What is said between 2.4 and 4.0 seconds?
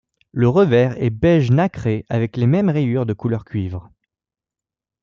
mêmes rayures de couleur cuivre.